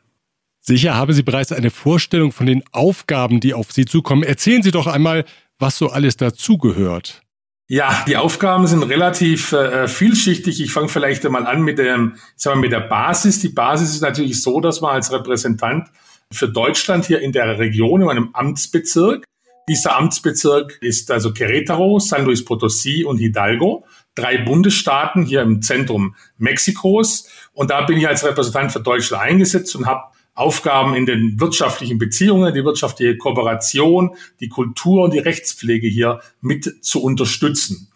Sicher 0.67 0.95
haben 0.95 1.13
Sie 1.13 1.24
bereits 1.24 1.53
eine 1.53 1.69
Vorstellung 1.69 2.33
von 2.33 2.45
den 2.45 2.62
Aufgaben, 2.74 3.39
die 3.39 3.53
auf 3.53 3.71
Sie 3.71 3.86
zukommen. 3.86 4.24
Erzählen 4.24 4.62
Sie 4.62 4.71
doch 4.71 4.86
einmal, 4.86 5.24
was 5.59 5.77
so 5.77 5.89
alles 5.89 6.17
dazugehört. 6.17 7.21
Ja, 7.69 8.03
die 8.05 8.17
Aufgaben 8.17 8.67
sind 8.67 8.83
relativ 8.83 9.53
äh, 9.53 9.88
vielschichtig. 9.88 10.62
Ich 10.62 10.74
fange 10.74 10.89
vielleicht 10.89 11.25
einmal 11.25 11.47
an 11.47 11.62
mit, 11.62 11.77
dem, 11.77 12.15
sagen 12.36 12.57
wir, 12.57 12.63
mit 12.63 12.74
der 12.74 12.81
Basis. 12.81 13.39
Die 13.39 13.47
Basis 13.47 13.91
ist 13.91 14.01
natürlich 14.01 14.41
so, 14.41 14.59
dass 14.59 14.81
man 14.81 14.95
als 14.95 15.09
Repräsentant 15.09 15.88
für 16.33 16.50
Deutschland 16.50 17.05
hier 17.05 17.21
in 17.21 17.31
der 17.31 17.59
Region, 17.59 18.01
in 18.01 18.09
einem 18.09 18.29
Amtsbezirk, 18.33 19.24
dieser 19.69 19.97
Amtsbezirk 19.97 20.77
ist 20.79 21.12
also 21.12 21.29
Querétaro, 21.31 22.00
San 22.00 22.24
Luis 22.24 22.45
Potosí 22.45 23.03
und 23.03 23.17
Hidalgo, 23.17 23.86
drei 24.15 24.38
Bundesstaaten 24.38 25.24
hier 25.24 25.41
im 25.41 25.62
Zentrum 25.62 26.15
Mexikos. 26.38 27.27
Und 27.51 27.69
da 27.69 27.81
bin 27.81 27.97
ich 27.97 28.07
als 28.07 28.24
Repräsentant 28.24 28.71
für 28.71 28.79
Deutschland 28.79 29.24
eingesetzt 29.24 29.75
und 29.75 29.86
habe 29.86 30.03
Aufgaben 30.38 30.94
in 30.94 31.08
den 31.08 31.39
wirtschaftlichen 31.39 31.98
Beziehungen, 31.98 32.53
die 32.53 32.63
wirtschaftliche 32.63 33.17
Kooperation, 33.17 34.15
die 34.39 34.50
Kultur 34.50 35.03
und 35.03 35.13
die 35.13 35.20
Rechtspflege 35.20 35.88
hier 35.88 36.22
mit 36.41 36.86
zu 36.86 37.01
unterstützen. 37.01 37.89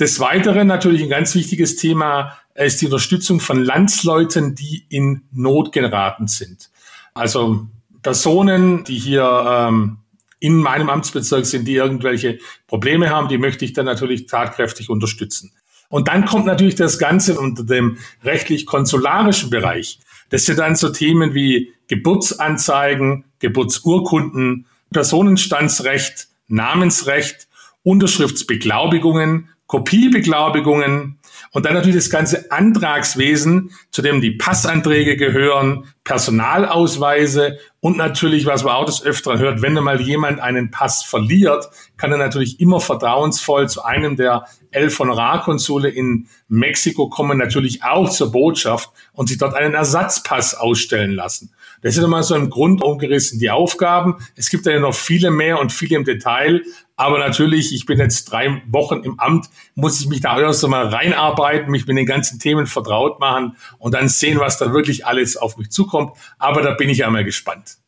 Des 0.00 0.18
Weiteren 0.18 0.66
natürlich 0.66 1.02
ein 1.02 1.10
ganz 1.10 1.34
wichtiges 1.34 1.76
Thema 1.76 2.38
ist 2.54 2.80
die 2.80 2.86
Unterstützung 2.86 3.40
von 3.40 3.62
Landsleuten, 3.62 4.54
die 4.54 4.86
in 4.88 5.22
Not 5.32 5.72
geraten 5.72 6.28
sind. 6.28 6.70
Also 7.12 7.66
Personen, 8.02 8.84
die 8.84 8.98
hier 8.98 9.44
ähm, 9.46 9.98
in 10.40 10.56
meinem 10.56 10.88
Amtsbezirk 10.88 11.44
sind, 11.44 11.68
die 11.68 11.74
irgendwelche 11.74 12.38
Probleme 12.68 13.10
haben, 13.10 13.28
die 13.28 13.36
möchte 13.36 13.66
ich 13.66 13.74
dann 13.74 13.84
natürlich 13.84 14.26
tatkräftig 14.26 14.88
unterstützen. 14.88 15.52
Und 15.90 16.08
dann 16.08 16.24
kommt 16.24 16.46
natürlich 16.46 16.74
das 16.74 16.98
Ganze 16.98 17.38
unter 17.38 17.64
dem 17.64 17.98
rechtlich-konsularischen 18.24 19.50
Bereich. 19.50 19.98
Das 20.32 20.46
sind 20.46 20.58
dann 20.58 20.76
so 20.76 20.88
Themen 20.88 21.34
wie 21.34 21.74
Geburtsanzeigen, 21.88 23.24
Geburtsurkunden, 23.38 24.64
Personenstandsrecht, 24.90 26.28
Namensrecht, 26.48 27.48
Unterschriftsbeglaubigungen, 27.82 29.50
Kopiebeglaubigungen 29.66 31.18
und 31.52 31.66
dann 31.66 31.74
natürlich 31.74 31.96
das 31.96 32.10
ganze 32.10 32.50
Antragswesen, 32.50 33.70
zu 33.90 34.02
dem 34.02 34.20
die 34.20 34.32
Passanträge 34.32 35.16
gehören, 35.16 35.84
Personalausweise 36.02 37.58
und 37.80 37.96
natürlich, 37.96 38.46
was 38.46 38.64
man 38.64 38.74
auch 38.74 38.86
des 38.86 39.04
Öfteren 39.04 39.38
hört, 39.38 39.62
wenn 39.62 39.74
mal 39.74 40.00
jemand 40.00 40.40
einen 40.40 40.70
Pass 40.70 41.04
verliert, 41.04 41.68
kann 41.96 42.10
er 42.10 42.18
natürlich 42.18 42.58
immer 42.58 42.80
vertrauensvoll 42.80 43.68
zu 43.68 43.84
einem 43.84 44.16
der 44.16 44.46
elf 44.70 44.98
Honorarkonsule 44.98 45.90
in 45.90 46.28
Mexiko 46.48 47.08
kommen, 47.08 47.38
natürlich 47.38 47.84
auch 47.84 48.08
zur 48.08 48.32
Botschaft 48.32 48.90
und 49.12 49.28
sich 49.28 49.38
dort 49.38 49.54
einen 49.54 49.74
Ersatzpass 49.74 50.54
ausstellen 50.54 51.12
lassen. 51.12 51.52
Das 51.82 51.96
sind 51.96 52.04
immer 52.04 52.22
so 52.22 52.34
im 52.36 52.48
Grund 52.48 52.82
umgerissen 52.82 53.38
die 53.38 53.50
Aufgaben. 53.50 54.16
Es 54.36 54.48
gibt 54.48 54.66
ja 54.66 54.78
noch 54.78 54.94
viele 54.94 55.30
mehr 55.30 55.58
und 55.60 55.72
viele 55.72 55.96
im 55.96 56.04
Detail. 56.04 56.62
Aber 56.96 57.18
natürlich, 57.18 57.74
ich 57.74 57.86
bin 57.86 57.98
jetzt 57.98 58.26
drei 58.26 58.62
Wochen 58.68 59.02
im 59.02 59.18
Amt, 59.18 59.50
muss 59.74 60.00
ich 60.00 60.08
mich 60.08 60.20
da 60.20 60.40
erst 60.40 60.64
einmal 60.64 60.86
reinarbeiten, 60.86 61.70
mich 61.70 61.86
mit 61.86 61.96
den 61.96 62.06
ganzen 62.06 62.38
Themen 62.38 62.66
vertraut 62.66 63.18
machen 63.18 63.56
und 63.78 63.94
dann 63.94 64.08
sehen, 64.08 64.38
was 64.38 64.58
da 64.58 64.72
wirklich 64.72 65.04
alles 65.06 65.36
auf 65.36 65.56
mich 65.56 65.70
zukommt. 65.70 66.12
Aber 66.38 66.62
da 66.62 66.74
bin 66.74 66.88
ich 66.88 66.98
ja 66.98 67.10
mal 67.10 67.24
gespannt. 67.24 67.78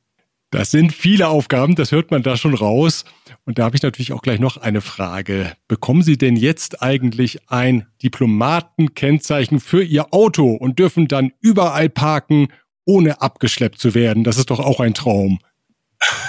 Das 0.50 0.70
sind 0.70 0.92
viele 0.92 1.28
Aufgaben, 1.28 1.74
das 1.74 1.90
hört 1.90 2.12
man 2.12 2.22
da 2.22 2.36
schon 2.36 2.54
raus. 2.54 3.04
Und 3.44 3.58
da 3.58 3.64
habe 3.64 3.76
ich 3.76 3.82
natürlich 3.82 4.12
auch 4.12 4.22
gleich 4.22 4.38
noch 4.38 4.56
eine 4.56 4.80
Frage. 4.80 5.52
Bekommen 5.66 6.02
Sie 6.02 6.16
denn 6.16 6.36
jetzt 6.36 6.80
eigentlich 6.80 7.50
ein 7.50 7.86
Diplomatenkennzeichen 8.02 9.58
für 9.58 9.82
Ihr 9.82 10.14
Auto 10.14 10.52
und 10.52 10.78
dürfen 10.78 11.08
dann 11.08 11.32
überall 11.40 11.88
parken, 11.88 12.48
ohne 12.84 13.20
abgeschleppt 13.20 13.78
zu 13.78 13.94
werden? 13.94 14.24
Das 14.24 14.38
ist 14.38 14.50
doch 14.50 14.60
auch 14.60 14.80
ein 14.80 14.94
Traum. 14.94 15.38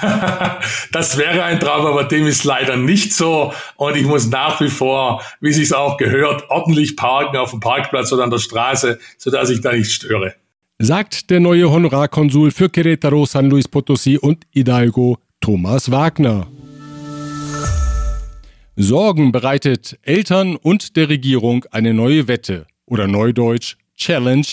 das 0.92 1.18
wäre 1.18 1.44
ein 1.44 1.60
Traum, 1.60 1.86
aber 1.86 2.04
dem 2.06 2.28
ist 2.28 2.44
leider 2.44 2.78
nicht 2.78 3.14
so. 3.14 3.54
Und 3.76 3.96
ich 3.98 4.06
muss 4.06 4.28
nach 4.28 4.62
wie 4.62 4.70
vor, 4.70 5.22
wie 5.42 5.50
es 5.50 5.56
sich 5.56 5.74
auch 5.74 5.98
gehört, 5.98 6.50
ordentlich 6.50 6.96
parken 6.96 7.38
auf 7.38 7.52
dem 7.52 7.60
Parkplatz 7.60 8.12
oder 8.14 8.24
an 8.24 8.30
der 8.30 8.40
Straße, 8.40 9.00
sodass 9.18 9.50
ich 9.50 9.62
da 9.62 9.74
nicht 9.74 9.92
störe. 9.92 10.36
Sagt 10.78 11.30
der 11.30 11.40
neue 11.40 11.72
Honorarkonsul 11.72 12.52
für 12.52 12.66
Querétaro, 12.66 13.26
San 13.26 13.50
Luis 13.50 13.68
Potosí 13.68 14.20
und 14.20 14.46
Hidalgo, 14.52 15.18
Thomas 15.40 15.90
Wagner. 15.90 16.48
Sorgen 18.76 19.32
bereitet 19.32 19.98
Eltern 20.02 20.58
und 20.58 20.98
der 20.98 21.08
Regierung 21.08 21.66
eine 21.72 21.94
neue 21.94 22.28
Wette 22.28 22.68
oder 22.86 23.08
neudeutsch 23.08 23.78
Challenge, 23.96 24.46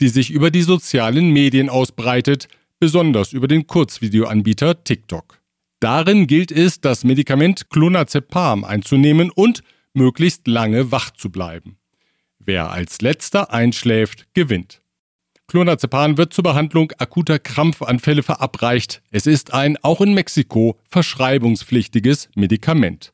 die 0.00 0.08
sich 0.08 0.30
über 0.30 0.50
die 0.50 0.62
sozialen 0.62 1.30
Medien 1.30 1.68
ausbreitet, 1.68 2.48
besonders 2.78 3.32
über 3.32 3.48
den 3.48 3.66
Kurzvideoanbieter 3.66 4.82
TikTok. 4.84 5.40
Darin 5.80 6.26
gilt 6.26 6.52
es, 6.52 6.80
das 6.80 7.04
Medikament 7.04 7.70
Clonazepam 7.70 8.64
einzunehmen 8.64 9.30
und 9.30 9.62
möglichst 9.94 10.46
lange 10.46 10.92
wach 10.92 11.10
zu 11.10 11.30
bleiben. 11.30 11.78
Wer 12.38 12.70
als 12.70 13.00
letzter 13.00 13.52
einschläft, 13.52 14.26
gewinnt. 14.34 14.82
Clonazepam 15.46 16.16
wird 16.16 16.32
zur 16.32 16.44
Behandlung 16.44 16.92
akuter 16.98 17.38
Krampfanfälle 17.38 18.22
verabreicht. 18.22 19.02
Es 19.10 19.26
ist 19.26 19.52
ein 19.52 19.76
auch 19.82 20.00
in 20.00 20.14
Mexiko 20.14 20.78
verschreibungspflichtiges 20.88 22.28
Medikament. 22.36 23.12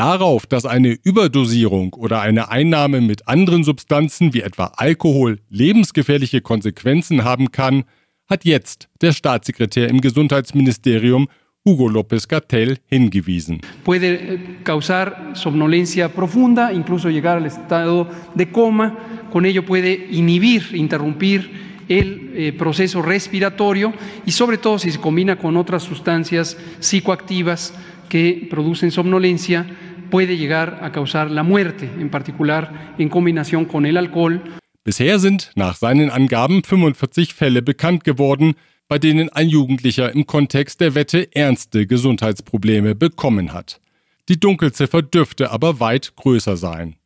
Darauf, 0.00 0.46
dass 0.46 0.64
eine 0.64 0.96
Überdosierung 1.04 1.92
oder 1.92 2.22
eine 2.22 2.50
Einnahme 2.50 3.02
mit 3.02 3.28
anderen 3.28 3.64
Substanzen 3.64 4.32
wie 4.32 4.40
etwa 4.40 4.72
Alkohol 4.78 5.40
lebensgefährliche 5.50 6.40
Konsequenzen 6.40 7.22
haben 7.22 7.52
kann, 7.52 7.84
hat 8.26 8.46
jetzt 8.46 8.88
der 9.02 9.12
Staatssekretär 9.12 9.90
im 9.90 10.00
Gesundheitsministerium 10.00 11.28
Hugo 11.66 11.86
López 11.86 12.28
Gatell 12.28 12.78
hingewiesen. 12.86 13.60
Puede 13.84 14.14
eh, 14.14 14.38
causar 14.64 15.32
somnolencia 15.34 16.08
profunda, 16.08 16.72
incluso 16.72 17.10
llegar 17.10 17.36
al 17.36 17.44
estado 17.44 18.08
de 18.34 18.50
coma. 18.50 18.96
Con 19.30 19.44
ello 19.44 19.66
puede 19.66 19.92
inhibir, 20.12 20.74
interrumpir 20.74 21.50
el 21.90 22.32
eh, 22.34 22.52
proceso 22.54 23.02
respiratorio 23.02 23.92
y 24.24 24.30
sobre 24.30 24.56
todo 24.56 24.78
si 24.78 24.92
se 24.92 24.98
combina 24.98 25.36
con 25.36 25.58
otras 25.58 25.82
sustancias 25.82 26.56
psicoactivas 26.78 27.74
que 28.08 28.48
producen 28.50 28.90
somnolencia, 28.90 29.66
puede 30.10 30.36
llegar 30.36 30.80
a 30.82 30.92
causar 30.92 31.30
la 31.30 31.42
muerte, 31.42 31.88
en 31.98 32.10
particular 32.10 32.94
en 32.98 33.08
combinación 33.08 33.64
con 33.64 33.86
el 33.86 33.96
alcohol. 33.96 34.42
Bisher 34.84 35.18
sind 35.18 35.50
nach 35.54 35.76
seinen 35.76 36.10
Angaben 36.10 36.62
45 36.64 37.34
Fälle 37.34 37.62
bekannt 37.62 38.02
geworden, 38.04 38.54
bei 38.88 38.98
denen 38.98 39.28
ein 39.28 39.48
Jugendlicher 39.48 40.12
im 40.12 40.26
Kontext 40.26 40.80
der 40.80 40.94
Wette 40.94 41.34
ernste 41.34 41.86
Gesundheitsprobleme 41.86 42.94
bekommen 42.94 43.52
hat. 43.52 43.80
Die 44.28 44.40
Dunkelziffer 44.40 45.02
dürfte 45.02 45.50
aber 45.50 45.80
weit 45.80 46.14
größer 46.16 46.56
sein. 46.56 46.96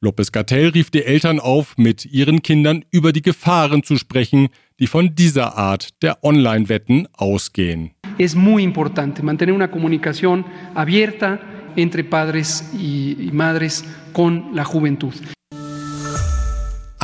Lopez 0.00 0.32
Gatell 0.32 0.68
rief 0.68 0.90
die 0.90 1.04
Eltern 1.04 1.40
auf, 1.40 1.78
mit 1.78 2.04
ihren 2.04 2.42
Kindern 2.42 2.84
über 2.90 3.12
die 3.12 3.22
Gefahren 3.22 3.82
zu 3.84 3.96
sprechen, 3.96 4.48
die 4.78 4.86
von 4.86 5.14
dieser 5.14 5.56
Art 5.56 6.02
der 6.02 6.22
Online-Wetten 6.22 7.08
ausgehen. 7.14 7.92
Es 8.18 8.34
muy 8.34 8.62
importante 8.62 9.22
mantener 9.22 9.54
una 9.54 9.70
comunicación 9.70 10.44
abierta 10.74 11.38
entre 11.76 12.04
padres 12.04 12.64
y 12.78 13.30
madres 13.32 13.84
con 14.12 14.54
la 14.54 14.64
juventud. 14.64 15.14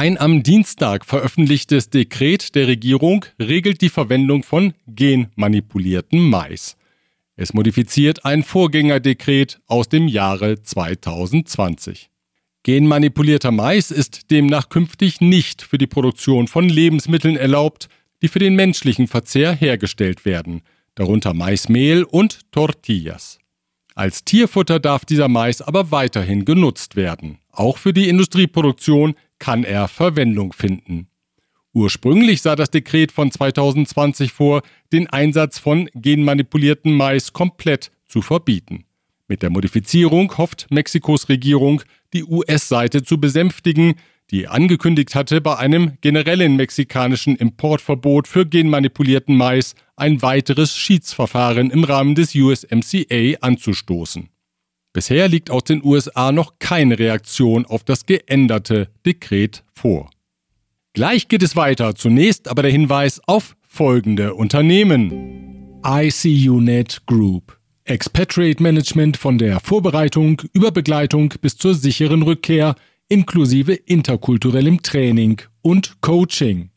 Ein 0.01 0.17
am 0.17 0.43
Dienstag 0.43 1.05
veröffentlichtes 1.05 1.91
Dekret 1.91 2.55
der 2.55 2.69
Regierung 2.69 3.27
regelt 3.39 3.83
die 3.83 3.91
Verwendung 3.91 4.43
von 4.43 4.73
genmanipuliertem 4.87 6.31
Mais. 6.31 6.79
Es 7.37 7.53
modifiziert 7.53 8.25
ein 8.25 8.43
Vorgängerdekret 8.43 9.61
aus 9.67 9.91
dem 9.91 10.09
Jahre 10.09 10.63
2020. 10.63 12.09
Genmanipulierter 12.63 13.51
Mais 13.51 13.91
ist 13.91 14.31
demnach 14.31 14.69
künftig 14.69 15.21
nicht 15.21 15.63
für 15.63 15.79
die 15.79 15.87
Produktion 15.87 16.49
von 16.49 16.69
Lebensmitteln 16.69 17.37
erlaubt, 17.37 17.89
die 18.23 18.29
für 18.29 18.39
den 18.39 18.55
menschlichen 18.55 19.07
Verzehr 19.07 19.55
hergestellt 19.55 20.25
werden, 20.25 20.63
darunter 20.95 21.35
Maismehl 21.35 22.05
und 22.05 22.51
Tortillas. 22.53 23.40
Als 24.01 24.25
Tierfutter 24.25 24.81
darf 24.81 25.05
dieser 25.05 25.29
Mais 25.29 25.61
aber 25.61 25.91
weiterhin 25.91 26.47
genutzt 26.47 26.97
werden. 26.97 27.37
Auch 27.53 27.77
für 27.77 27.93
die 27.93 28.09
Industrieproduktion 28.09 29.13
kann 29.39 29.63
er 29.63 29.89
Verwendung 29.89 30.55
finden. 30.55 31.09
Ursprünglich 31.75 32.41
sah 32.41 32.57
das 32.57 32.71
Dekret 32.71 33.13
von 33.13 33.31
2020 33.31 34.33
vor, 34.33 34.63
den 34.91 35.07
Einsatz 35.09 35.59
von 35.59 35.91
genmanipulierten 35.93 36.95
Mais 36.95 37.35
komplett 37.35 37.91
zu 38.07 38.23
verbieten. 38.23 38.87
Mit 39.29 39.43
der 39.43 39.51
Modifizierung 39.51 40.35
hofft 40.39 40.69
Mexikos 40.71 41.29
Regierung, 41.29 41.83
die 42.15 42.25
US-Seite 42.25 43.03
zu 43.03 43.21
besänftigen, 43.21 43.97
die 44.31 44.49
angekündigt 44.49 45.15
hatte, 45.15 45.43
bei 45.43 45.59
einem 45.59 45.99
generellen 46.01 46.57
mexikanischen 46.57 47.37
Importverbot 47.37 48.29
für 48.29 48.47
genmanipulierten 48.47 49.37
Mais 49.37 49.75
ein 50.01 50.23
weiteres 50.23 50.77
Schiedsverfahren 50.77 51.71
im 51.71 51.85
Rahmen 51.85 52.15
des 52.15 52.35
USMCA 52.35 53.37
anzustoßen. 53.41 54.29
Bisher 54.93 55.29
liegt 55.29 55.51
aus 55.51 55.65
den 55.65 55.85
USA 55.85 56.33
noch 56.33 56.55
keine 56.59 56.99
Reaktion 56.99 57.65
auf 57.65 57.85
das 57.85 58.07
geänderte 58.07 58.89
Dekret 59.07 59.63
vor. 59.73 60.11
Gleich 60.93 61.29
geht 61.29 61.45
es 61.45 61.55
weiter, 61.55 61.95
zunächst 61.95 62.49
aber 62.49 62.63
der 62.63 62.73
Hinweis 62.73 63.21
auf 63.27 63.57
folgende 63.69 64.35
Unternehmen. 64.35 65.81
ICUNet 65.85 67.07
Group. 67.07 67.57
Expatriate 67.85 68.63
Management 68.63 69.17
von 69.17 69.39
der 69.39 69.61
Vorbereitung 69.61 70.43
über 70.53 70.73
Begleitung 70.73 71.33
bis 71.41 71.57
zur 71.57 71.75
sicheren 71.75 72.23
Rückkehr 72.23 72.75
inklusive 73.09 73.73
interkulturellem 73.73 74.83
Training 74.83 75.41
und 75.63 76.01
Coaching. 76.01 76.71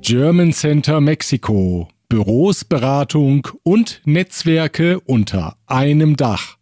German 0.00 0.52
Center 0.52 1.00
Mexiko. 1.00 1.88
Büros, 2.10 2.64
Beratung 2.64 3.46
und 3.62 4.02
Netzwerke 4.04 4.98
unter 4.98 5.56
einem 5.66 6.16
Dach. 6.16 6.56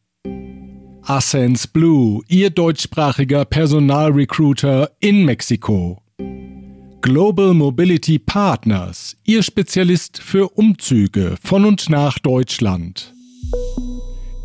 Ascens 1.00 1.66
Blue, 1.66 2.20
Ihr 2.28 2.50
deutschsprachiger 2.50 3.46
Personalrecruiter 3.46 4.90
in 5.00 5.24
Mexiko. 5.24 6.02
Global 7.00 7.54
Mobility 7.54 8.18
Partners, 8.18 9.16
Ihr 9.24 9.42
Spezialist 9.42 10.22
für 10.22 10.50
Umzüge 10.50 11.36
von 11.42 11.64
und 11.64 11.88
nach 11.88 12.18
Deutschland. 12.18 13.14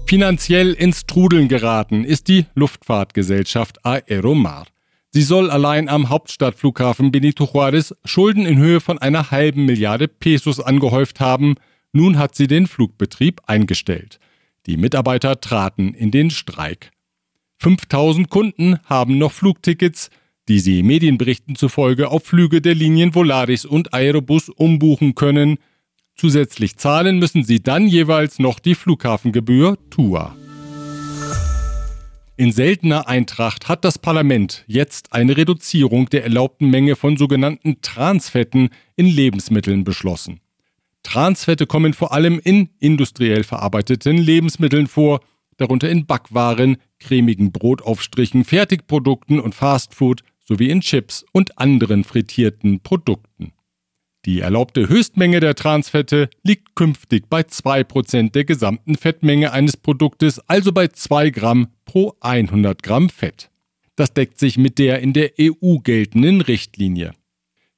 Finanziell 0.05 0.71
ins 0.71 1.05
Trudeln 1.05 1.49
geraten 1.49 2.05
ist 2.05 2.29
die 2.29 2.45
Luftfahrtgesellschaft 2.55 3.85
Aeromar. 3.85 4.67
Sie 5.15 5.21
soll 5.21 5.51
allein 5.51 5.89
am 5.89 6.09
Hauptstadtflughafen 6.09 7.11
Benito 7.11 7.43
Juárez 7.43 7.93
Schulden 8.03 8.47
in 8.47 8.57
Höhe 8.57 8.79
von 8.79 8.97
einer 8.97 9.29
halben 9.29 9.65
Milliarde 9.65 10.07
Pesos 10.07 10.59
angehäuft 10.59 11.19
haben. 11.19 11.53
Nun 11.91 12.17
hat 12.17 12.33
sie 12.33 12.47
den 12.47 12.65
Flugbetrieb 12.65 13.39
eingestellt. 13.45 14.19
Die 14.65 14.75
Mitarbeiter 14.75 15.39
traten 15.39 15.93
in 15.93 16.09
den 16.09 16.31
Streik. 16.31 16.89
5000 17.59 18.31
Kunden 18.31 18.79
haben 18.85 19.19
noch 19.19 19.33
Flugtickets, 19.33 20.09
die 20.47 20.57
sie 20.57 20.81
Medienberichten 20.81 21.55
zufolge 21.55 22.09
auf 22.09 22.23
Flüge 22.23 22.59
der 22.59 22.73
Linien 22.73 23.13
Volaris 23.13 23.65
und 23.65 23.93
Aerobus 23.93 24.49
umbuchen 24.49 25.13
können. 25.13 25.59
Zusätzlich 26.15 26.77
zahlen 26.77 27.19
müssen 27.19 27.43
sie 27.43 27.61
dann 27.61 27.87
jeweils 27.87 28.39
noch 28.39 28.57
die 28.57 28.73
Flughafengebühr 28.73 29.77
TUA. 29.91 30.35
In 32.43 32.51
seltener 32.51 33.07
Eintracht 33.07 33.69
hat 33.69 33.85
das 33.85 33.97
Parlament 33.97 34.65
jetzt 34.67 35.13
eine 35.13 35.37
Reduzierung 35.37 36.09
der 36.09 36.25
erlaubten 36.25 36.69
Menge 36.69 36.97
von 36.97 37.15
sogenannten 37.15 37.79
Transfetten 37.79 38.67
in 38.97 39.05
Lebensmitteln 39.05 39.85
beschlossen. 39.85 40.41
Transfette 41.03 41.65
kommen 41.65 41.93
vor 41.93 42.11
allem 42.11 42.41
in 42.43 42.67
industriell 42.79 43.45
verarbeiteten 43.45 44.17
Lebensmitteln 44.17 44.87
vor, 44.87 45.21
darunter 45.55 45.89
in 45.89 46.05
Backwaren, 46.05 46.75
cremigen 46.99 47.53
Brotaufstrichen, 47.53 48.43
Fertigprodukten 48.43 49.39
und 49.39 49.55
Fastfood 49.55 50.21
sowie 50.45 50.69
in 50.69 50.81
Chips 50.81 51.23
und 51.31 51.57
anderen 51.57 52.03
frittierten 52.03 52.81
Produkten. 52.81 53.53
Die 54.25 54.39
erlaubte 54.39 54.87
Höchstmenge 54.87 55.41
der 55.41 55.53
Transfette 55.55 56.29
liegt 56.43 56.75
künftig 56.75 57.29
bei 57.29 57.41
2% 57.41 58.31
der 58.31 58.45
gesamten 58.45 58.95
Fettmenge 58.95 59.51
eines 59.51 59.75
Produktes, 59.75 60.39
also 60.47 60.71
bei 60.71 60.87
2 60.87 61.29
Gramm 61.29 61.67
pro 61.83 62.15
100 62.21 62.81
Gramm 62.81 63.09
Fett. 63.09 63.49
Das 63.95 64.13
deckt 64.13 64.39
sich 64.39 64.57
mit 64.57 64.79
der 64.79 64.99
in 64.99 65.11
der 65.11 65.31
EU 65.39 65.79
geltenden 65.79 66.39
Richtlinie. 66.41 67.13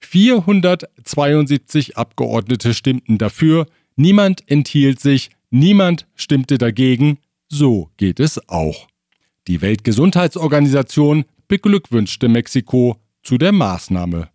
472 0.01 1.97
Abgeordnete 1.97 2.75
stimmten 2.75 3.17
dafür, 3.17 3.65
niemand 3.95 4.49
enthielt 4.49 4.99
sich, 4.99 5.31
niemand 5.49 6.08
stimmte 6.15 6.60
dagegen, 6.60 7.17
so 7.47 7.89
geht 7.97 8.19
es 8.19 8.49
auch. 8.49 8.88
Die 9.47 9.62
Weltgesundheitsorganisation 9.62 11.25
beglückwünschte 11.47 12.27
Mexiko 12.27 12.97
zu 13.23 13.39
der 13.39 13.51
Maßnahme. 13.51 14.29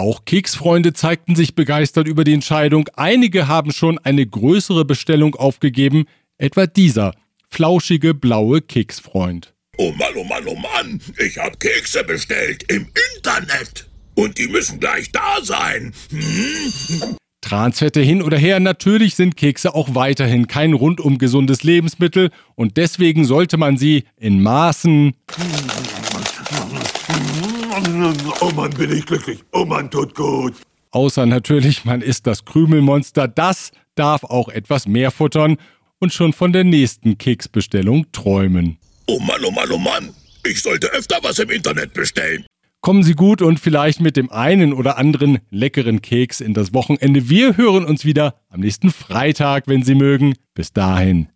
Auch 0.00 0.24
Keksfreunde 0.24 0.94
zeigten 0.94 1.36
sich 1.36 1.54
begeistert 1.54 2.08
über 2.08 2.24
die 2.24 2.32
Entscheidung. 2.32 2.88
Einige 2.96 3.48
haben 3.48 3.70
schon 3.70 3.98
eine 3.98 4.26
größere 4.26 4.86
Bestellung 4.86 5.34
aufgegeben, 5.34 6.06
etwa 6.38 6.66
dieser 6.66 7.14
flauschige 7.50 8.14
blaue 8.14 8.62
Keksfreund. 8.62 9.52
Oh 9.76 9.92
Mann, 9.92 10.14
oh 10.16 10.24
Mann, 10.24 10.44
oh 10.46 10.54
Mann, 10.54 11.02
ich 11.18 11.36
habe 11.36 11.54
Kekse 11.58 12.02
bestellt 12.02 12.62
im 12.72 12.88
Internet. 13.14 13.90
Und 14.14 14.38
die 14.38 14.48
müssen 14.48 14.80
gleich 14.80 15.12
da 15.12 15.36
sein. 15.42 15.92
Hm? 16.08 17.16
Transfette 17.42 18.00
hin 18.00 18.22
oder 18.22 18.38
her, 18.38 18.58
natürlich 18.58 19.16
sind 19.16 19.36
Kekse 19.36 19.74
auch 19.74 19.94
weiterhin 19.94 20.46
kein 20.46 20.72
rundum 20.72 21.18
gesundes 21.18 21.62
Lebensmittel 21.62 22.30
und 22.54 22.78
deswegen 22.78 23.26
sollte 23.26 23.58
man 23.58 23.76
sie 23.76 24.04
in 24.16 24.42
Maßen 24.42 25.12
Oh 28.40 28.50
Mann, 28.54 28.70
bin 28.70 28.92
ich 28.92 29.06
glücklich. 29.06 29.40
Oh 29.52 29.64
Mann, 29.64 29.90
tut 29.90 30.14
gut. 30.14 30.54
Außer 30.90 31.26
natürlich, 31.26 31.84
man 31.84 32.02
isst 32.02 32.26
das 32.26 32.44
Krümelmonster. 32.44 33.28
Das 33.28 33.70
darf 33.94 34.24
auch 34.24 34.48
etwas 34.48 34.86
mehr 34.86 35.10
futtern 35.10 35.56
und 35.98 36.12
schon 36.12 36.32
von 36.32 36.52
der 36.52 36.64
nächsten 36.64 37.18
Keksbestellung 37.18 38.06
träumen. 38.12 38.78
Oh 39.06 39.20
Mann, 39.20 39.44
oh 39.44 39.50
Mann, 39.50 39.70
oh 39.70 39.78
Mann. 39.78 40.10
Ich 40.44 40.62
sollte 40.62 40.88
öfter 40.88 41.18
was 41.22 41.38
im 41.38 41.50
Internet 41.50 41.92
bestellen. 41.92 42.44
Kommen 42.80 43.02
Sie 43.02 43.14
gut 43.14 43.42
und 43.42 43.60
vielleicht 43.60 44.00
mit 44.00 44.16
dem 44.16 44.30
einen 44.30 44.72
oder 44.72 44.96
anderen 44.96 45.38
leckeren 45.50 46.00
Keks 46.00 46.40
in 46.40 46.54
das 46.54 46.72
Wochenende. 46.72 47.28
Wir 47.28 47.58
hören 47.58 47.84
uns 47.84 48.06
wieder 48.06 48.36
am 48.48 48.60
nächsten 48.60 48.90
Freitag, 48.90 49.64
wenn 49.66 49.82
Sie 49.82 49.94
mögen. 49.94 50.34
Bis 50.54 50.72
dahin. 50.72 51.28